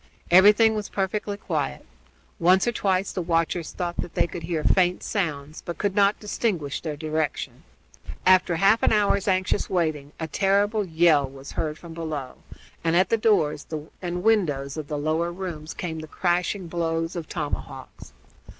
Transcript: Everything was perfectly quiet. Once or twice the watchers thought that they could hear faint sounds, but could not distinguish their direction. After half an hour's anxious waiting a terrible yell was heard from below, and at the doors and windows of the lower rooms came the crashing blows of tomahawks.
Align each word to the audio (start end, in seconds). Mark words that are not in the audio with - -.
Everything 0.31 0.73
was 0.73 0.89
perfectly 0.89 1.37
quiet. 1.37 1.85
Once 2.39 2.65
or 2.65 2.71
twice 2.71 3.11
the 3.11 3.21
watchers 3.21 3.71
thought 3.71 3.97
that 3.97 4.15
they 4.15 4.25
could 4.25 4.41
hear 4.41 4.63
faint 4.63 5.03
sounds, 5.03 5.61
but 5.61 5.77
could 5.77 5.93
not 5.93 6.19
distinguish 6.19 6.81
their 6.81 6.97
direction. 6.97 7.61
After 8.25 8.55
half 8.55 8.81
an 8.81 8.91
hour's 8.91 9.27
anxious 9.27 9.69
waiting 9.69 10.11
a 10.19 10.27
terrible 10.27 10.83
yell 10.83 11.29
was 11.29 11.51
heard 11.51 11.77
from 11.77 11.93
below, 11.93 12.37
and 12.83 12.95
at 12.95 13.09
the 13.09 13.15
doors 13.15 13.67
and 14.01 14.23
windows 14.23 14.75
of 14.75 14.87
the 14.87 14.97
lower 14.97 15.31
rooms 15.31 15.75
came 15.75 15.99
the 15.99 16.07
crashing 16.07 16.65
blows 16.67 17.15
of 17.15 17.29
tomahawks. 17.29 18.11